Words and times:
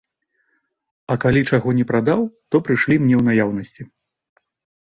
А 1.15 1.17
калі 1.25 1.41
чаго 1.51 1.69
не 1.79 1.85
прадаў, 1.91 2.21
то 2.49 2.55
прышлі 2.69 2.95
мне 3.05 3.15
ў 3.19 3.23
наяўнасці. 3.29 3.81